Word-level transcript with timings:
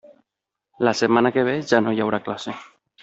La 0.87 0.93
setmana 1.01 1.33
que 1.35 1.43
ve 1.49 1.53
ja 1.73 1.83
no 1.85 1.93
hi 1.99 2.03
haurà 2.07 2.21
classe. 2.31 2.57